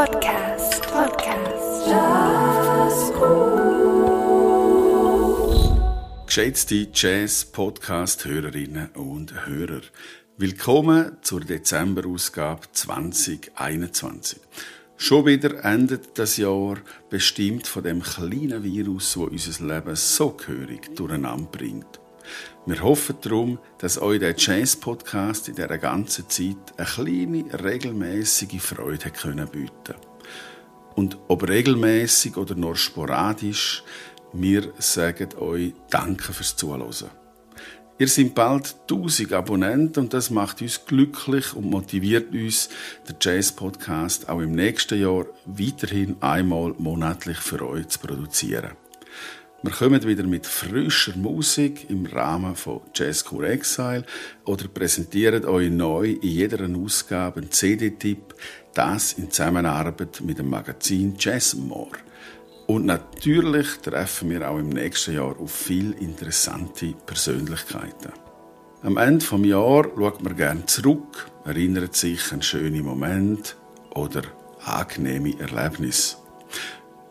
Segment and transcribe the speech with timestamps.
[0.00, 0.80] Podcast.
[0.90, 1.92] Podcast.
[6.24, 9.82] Geschätzte Jazz-Podcast-Hörerinnen und Hörer,
[10.38, 14.40] willkommen zur Dezemberausgabe 2021.
[14.96, 16.78] Schon wieder endet das Jahr
[17.10, 21.99] bestimmt von dem kleinen Virus, wo unser Leben so gehörig durcheinander bringt.
[22.66, 29.10] Wir hoffen darum, dass euch der Jazz-Podcast in dieser ganzen Zeit eine kleine, regelmäßige Freude
[29.10, 29.96] können bieten
[30.94, 33.82] Und ob regelmäßig oder nur sporadisch,
[34.32, 37.10] wir sagen euch Danke fürs Zuhören.
[38.00, 42.70] Ihr seid bald 1000 Abonnenten und das macht uns glücklich und motiviert uns,
[43.06, 48.70] den Jazz-Podcast auch im nächsten Jahr weiterhin einmal monatlich für euch zu produzieren.
[49.62, 54.06] Wir kommen wieder mit frischer Musik im Rahmen von Jazz Cool Exile
[54.46, 58.34] oder präsentieren euch neu in jeder Ausgabe einen CD-Tipp,
[58.72, 61.90] das in Zusammenarbeit mit dem Magazin Jazz More.
[62.68, 68.14] Und natürlich treffen wir auch im nächsten Jahr auf viele interessante Persönlichkeiten.
[68.80, 73.56] Am Ende des Jahres schaut man gerne zurück, erinnert sich an schöne Momente
[73.94, 74.22] oder
[74.64, 76.16] angenehme Erlebnisse.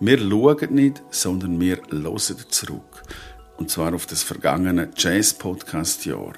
[0.02, 3.04] Wir schauen nicht, sondern wir hören zurück.
[3.58, 6.36] Und zwar auf das vergangene Jazz-Podcast-Jahr.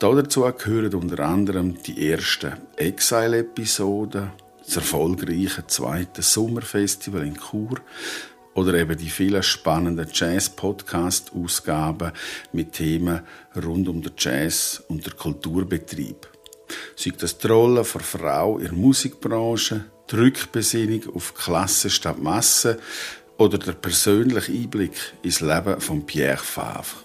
[0.00, 4.32] Dazu gehören unter anderem die ersten Exile-Episoden,
[4.64, 7.78] das erfolgreiche zweite Sommerfestival in Chur
[8.54, 12.10] oder eben die vielen spannenden Jazz-Podcast-Ausgaben
[12.52, 13.20] mit Themen
[13.54, 16.28] rund um den Jazz und den Kulturbetrieb.
[16.96, 22.78] Sei das die Rolle von Frau in der Musikbranche, die Rückbesinnung auf Klasse statt Masse
[23.36, 27.04] oder der persönliche Einblick ins Leben von Pierre Favre.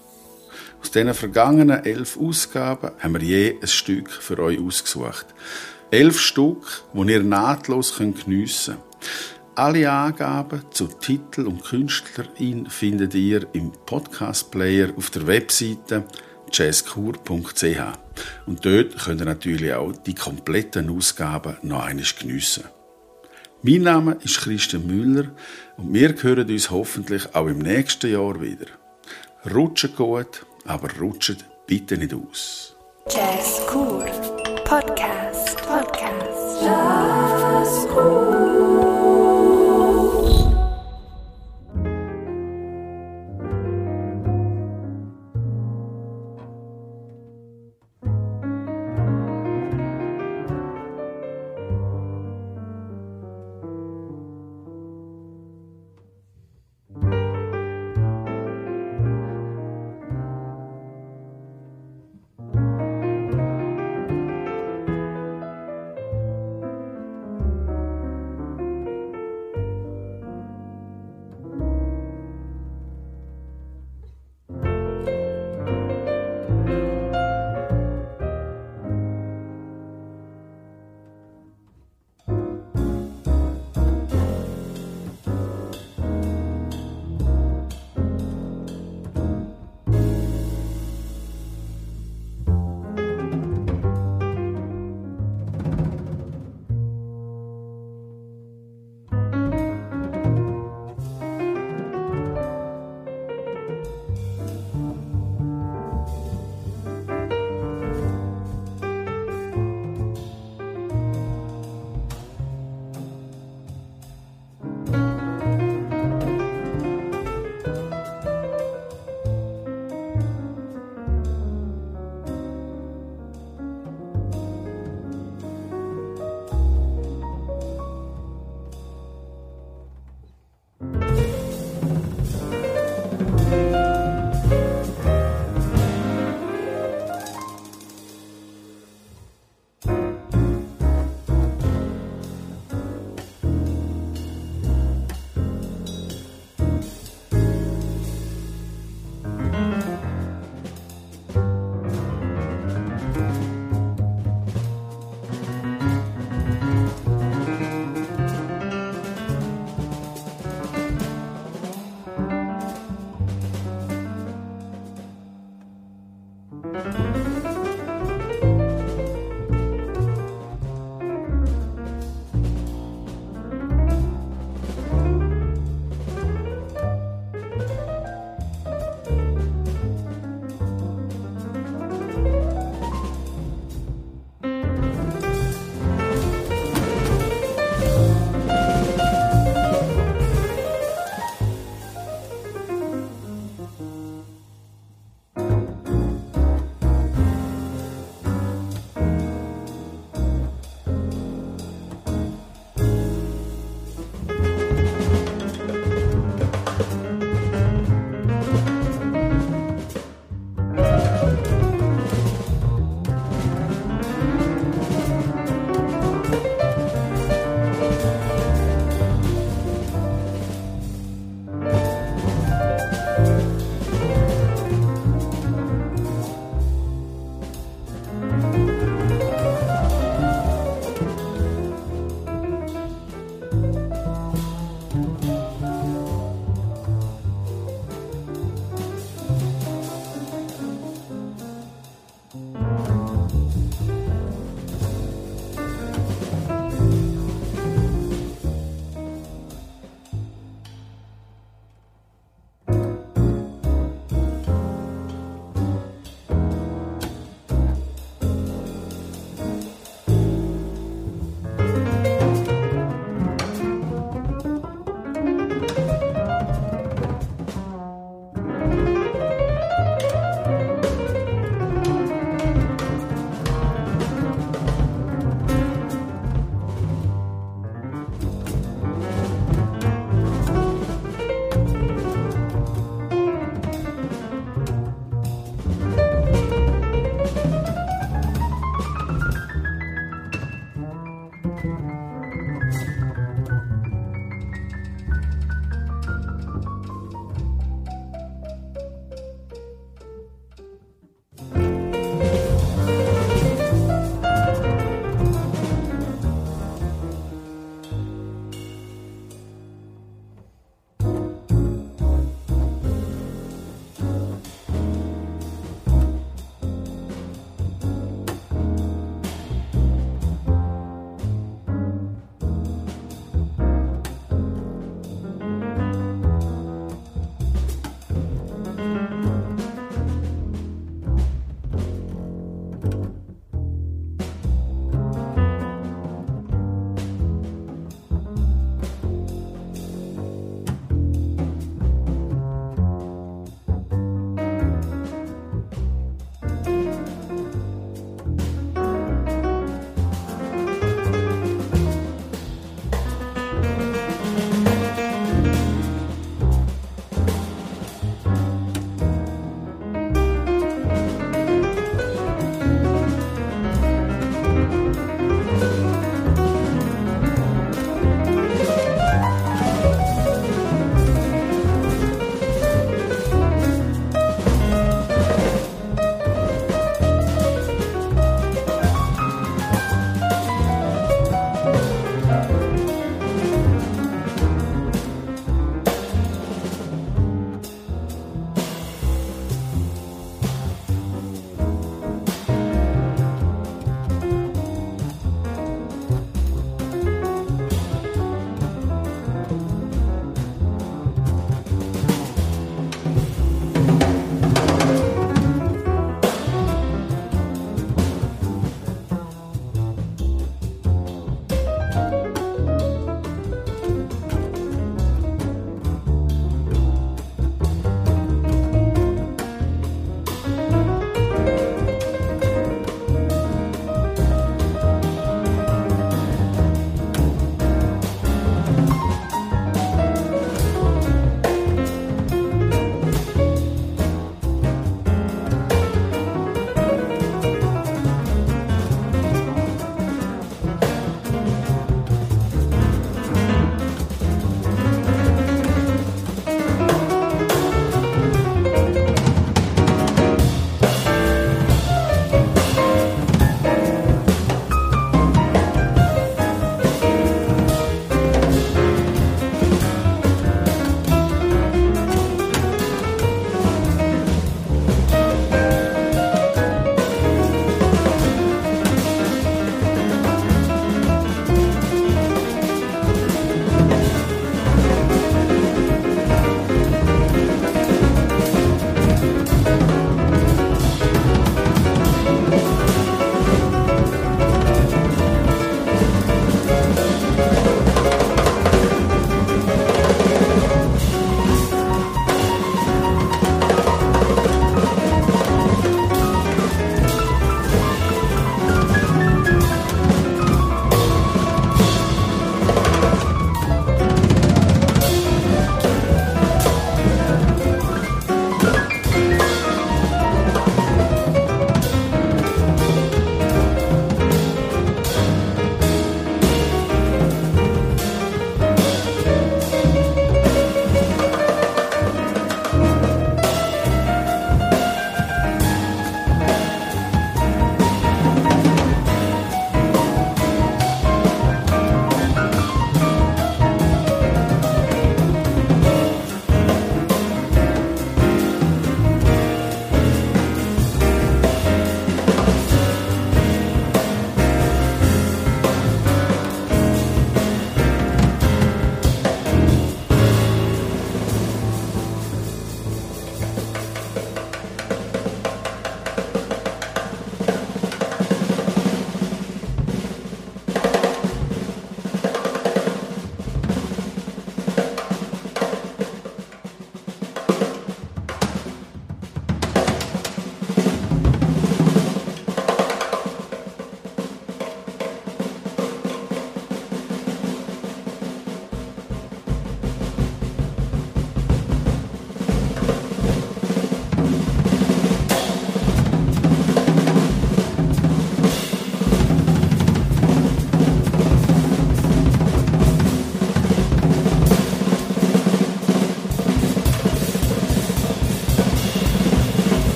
[0.81, 5.25] Aus diesen vergangenen elf Ausgaben haben wir je ein Stück für euch ausgesucht.
[5.89, 8.85] Elf Stück, die ihr nahtlos geniessen könnt.
[9.57, 16.03] Alle Angaben zu Titel und Künstlerin findet ihr im Podcast-Player auf der Webseite
[16.51, 17.63] jazzkur.ch.
[18.45, 22.65] Und dort könnt ihr natürlich auch die kompletten Ausgaben noch einmal geniessen.
[23.67, 25.31] Mein Name ist Christian Müller
[25.77, 28.67] und wir hören uns hoffentlich auch im nächsten Jahr wieder.
[29.51, 32.75] Rutscht gut, aber rutscht bitte nicht aus.
[33.09, 33.65] Jazz
[34.65, 35.57] Podcast.
[35.65, 36.61] Podcast.
[36.61, 38.34] Jazz.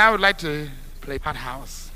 [0.00, 0.66] I would like to
[1.02, 1.89] play Pot House.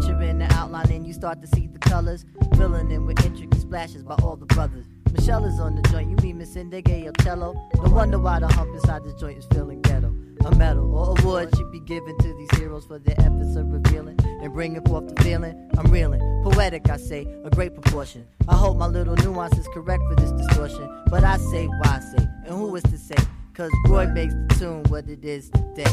[0.00, 2.24] Picturing the outline and you start to see the colors.
[2.56, 4.86] Filling in with intricate splashes by all the brothers.
[5.12, 7.52] Michelle is on the joint, you mean Miss Indige cello?
[7.74, 10.14] No wonder why the hump inside the joint is feeling ghetto.
[10.46, 14.18] A medal or award should be given to these heroes for their efforts of revealing
[14.24, 15.70] and bringing forth the feeling.
[15.76, 18.26] I'm reeling, poetic, I say, a great proportion.
[18.48, 21.04] I hope my little nuance is correct for this distortion.
[21.08, 23.16] But I say, why I say, and who is to say?
[23.52, 25.92] Cause Roy makes the tune what it is today.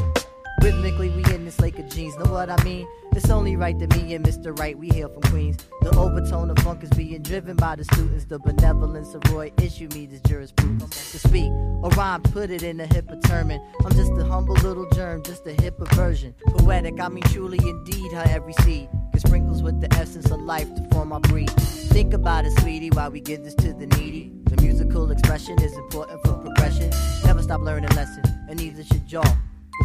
[0.68, 2.86] Rhythmically, we in this lake of jeans, know what I mean?
[3.13, 4.51] It's only right that me and Mr.
[4.59, 5.55] Right, we hail from Queens.
[5.82, 8.26] The overtone of funk is being driven by the students.
[8.26, 11.13] The benevolence of Roy issue me this jurisprudence.
[11.13, 13.49] To speak or rhyme, put it in a hipper term.
[13.49, 16.36] I'm just a humble little germ, just a hipper version.
[16.47, 20.86] Poetic, I mean truly indeed, how every seed sprinkles with the essence of life to
[20.91, 21.49] form our breed.
[21.95, 24.34] Think about it, sweetie, while we give this to the needy.
[24.43, 26.91] The musical expression is important for progression.
[27.24, 29.24] Never stop learning lessons, and neither should y'all.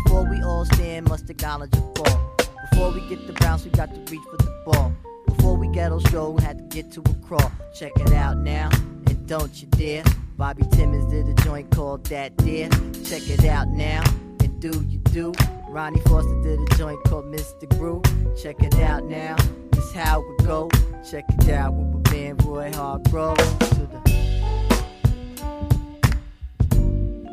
[0.05, 2.37] Before we all stand, must acknowledge a fall.
[2.71, 4.93] Before we get the bounce, we got to reach for the ball.
[5.27, 7.53] Before we ghetto show, had to get to a crawl.
[7.75, 8.71] Check it out now,
[9.07, 10.05] and don't you dare.
[10.37, 12.69] Bobby Timmons did a joint called That Dear.
[13.05, 14.03] Check it out now,
[14.41, 15.33] and do you do?
[15.69, 17.69] Ronnie Foster did a joint called Mr.
[17.79, 18.03] Groove.
[18.43, 19.37] Check it out now,
[19.71, 20.69] this how it go.
[21.09, 23.37] Check it out with my man Roy Harbro.
[23.37, 24.01] To the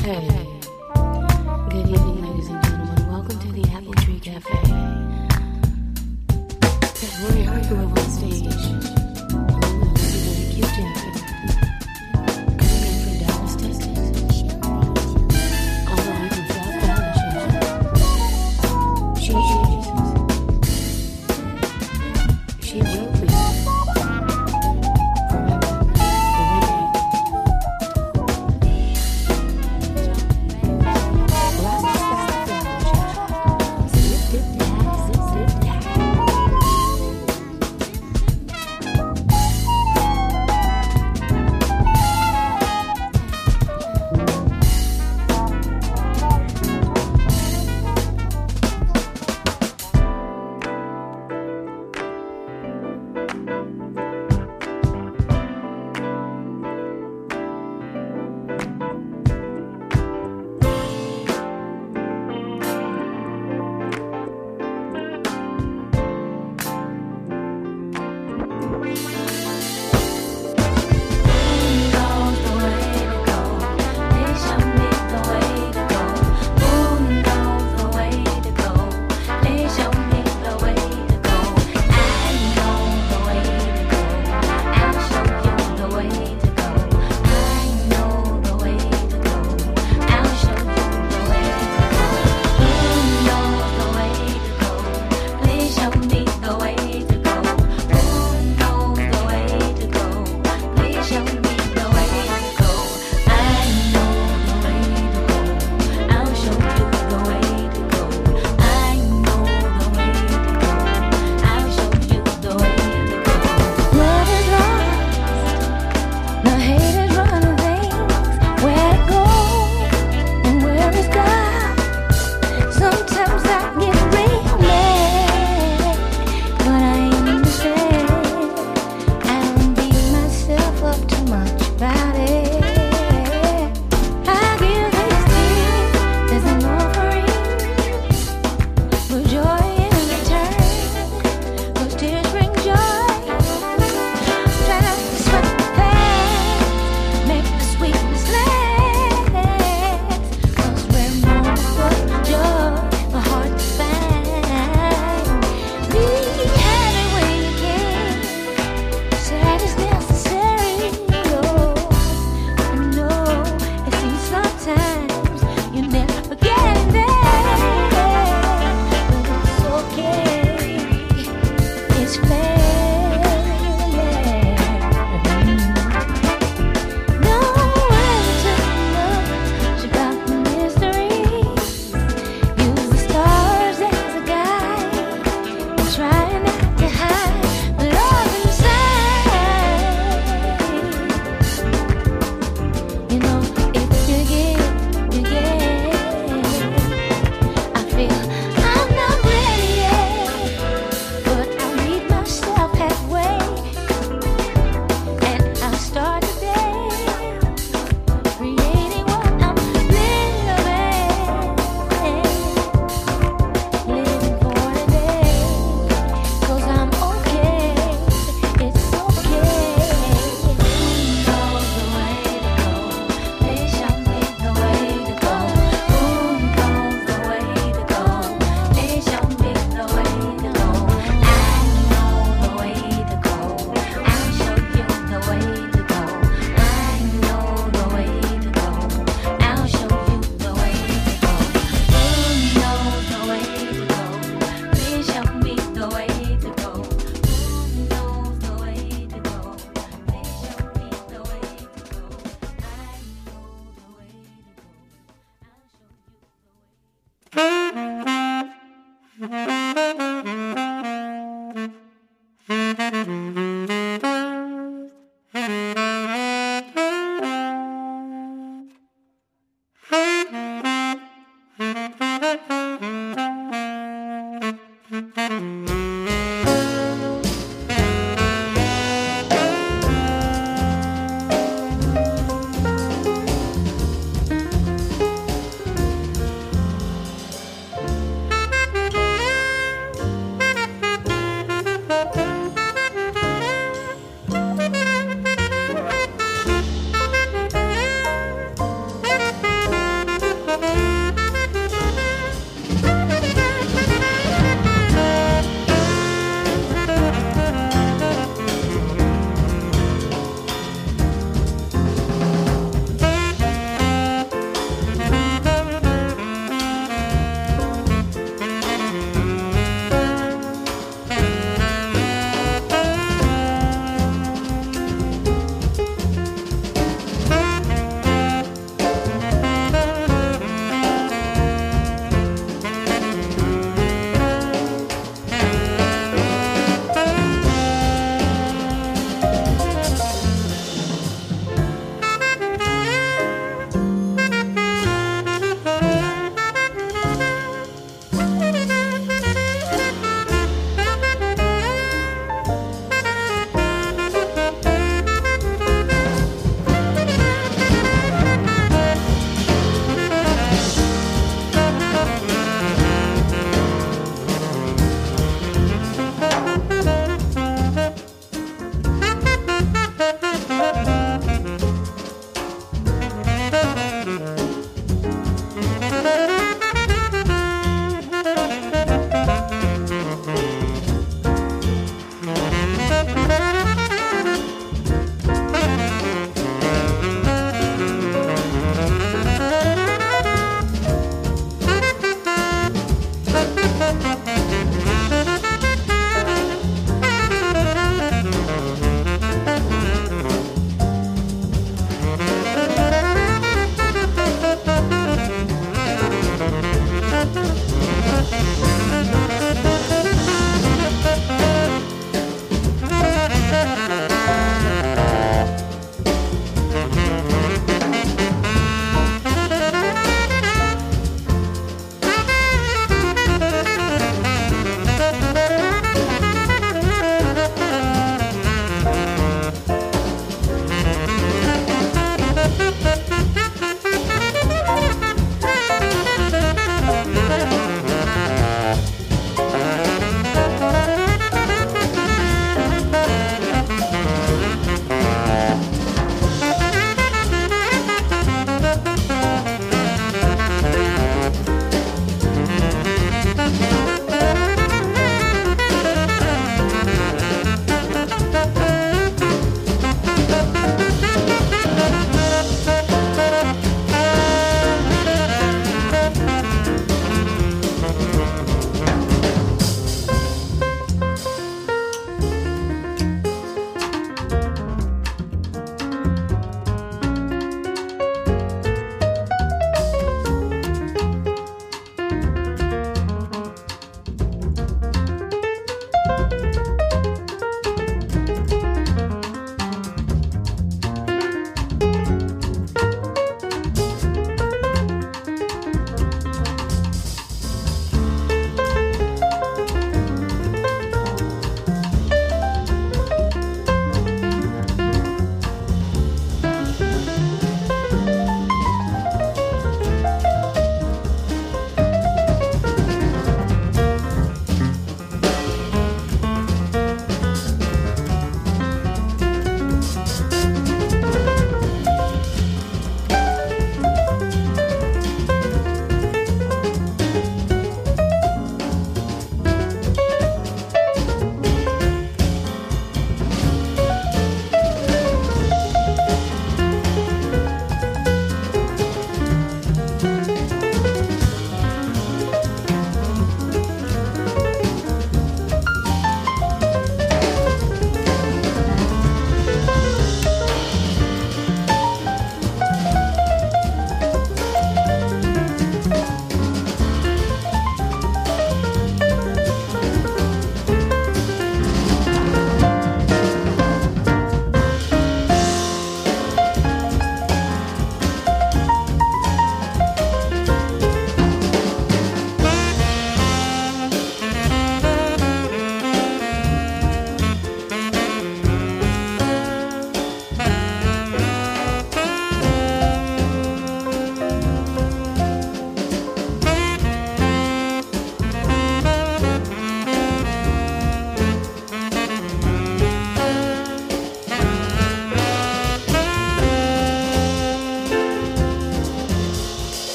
[0.00, 0.60] hey.
[1.70, 2.19] good evening
[3.52, 4.52] the Apple Tree Cafe.
[7.00, 8.46] That Roy Hargrove on stage.
[9.32, 9.46] Oh,
[9.86, 11.19] look at cute jacket.